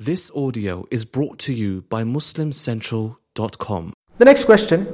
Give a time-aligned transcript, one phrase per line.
[0.00, 3.92] This audio is brought to you by MuslimCentral.com.
[4.18, 4.86] The next question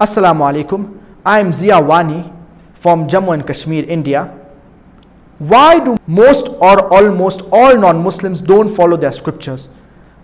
[0.00, 0.96] Assalamu alaikum.
[1.26, 2.32] I am Zia Wani
[2.72, 4.26] from Jammu and Kashmir, India.
[5.40, 9.70] Why do most or almost all non Muslims don't follow their scriptures?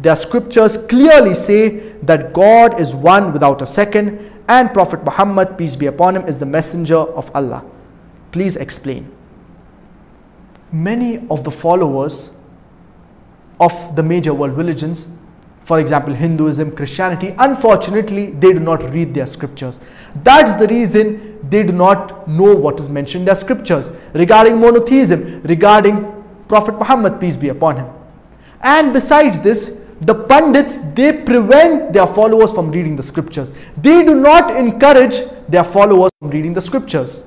[0.00, 5.76] Their scriptures clearly say that God is one without a second and Prophet Muhammad, peace
[5.76, 7.62] be upon him, is the messenger of Allah.
[8.32, 9.14] Please explain.
[10.72, 12.30] Many of the followers
[13.60, 15.08] of the major world religions,
[15.60, 19.80] for example, Hinduism, Christianity, unfortunately, they do not read their scriptures.
[20.22, 25.42] That's the reason they do not know what is mentioned in their scriptures regarding monotheism,
[25.42, 27.86] regarding Prophet Muhammad, peace be upon him.
[28.62, 34.14] And besides this, the pundits they prevent their followers from reading the scriptures they do
[34.14, 37.24] not encourage their followers from reading the scriptures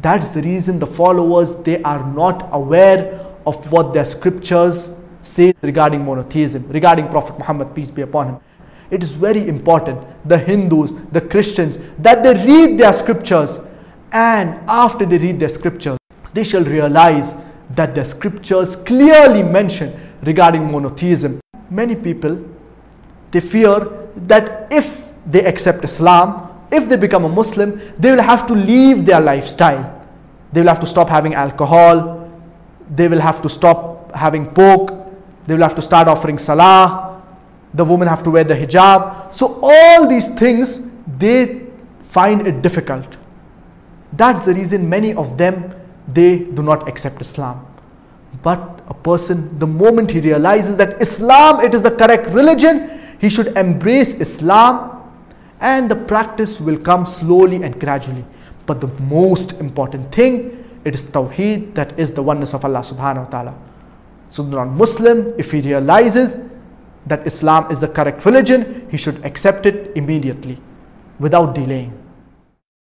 [0.00, 4.90] that's the reason the followers they are not aware of what their scriptures
[5.22, 8.38] say regarding monotheism regarding prophet muhammad peace be upon him
[8.90, 13.58] it is very important the hindus the christians that they read their scriptures
[14.12, 15.98] and after they read their scriptures
[16.34, 17.34] they shall realize
[17.74, 21.40] that the scriptures clearly mention regarding monotheism.
[21.70, 22.44] Many people
[23.30, 28.46] they fear that if they accept Islam, if they become a Muslim, they will have
[28.46, 29.84] to leave their lifestyle.
[30.52, 32.30] They will have to stop having alcohol,
[32.90, 34.94] they will have to stop having pork,
[35.48, 37.22] they will have to start offering salah,
[37.72, 39.34] the women have to wear the hijab.
[39.34, 41.66] So, all these things they
[42.02, 43.16] find it difficult.
[44.12, 45.74] That's the reason many of them
[46.06, 47.64] they do not accept Islam.
[48.42, 53.30] But a person, the moment he realizes that Islam, it is the correct religion, he
[53.30, 55.02] should embrace Islam
[55.60, 58.24] and the practice will come slowly and gradually.
[58.66, 63.24] But the most important thing, it is Tawheed, that is the oneness of Allah subhanahu
[63.24, 63.54] wa ta'ala.
[64.30, 66.36] So the non-Muslim, if he realizes
[67.06, 70.60] that Islam is the correct religion, he should accept it immediately
[71.18, 71.92] without delaying.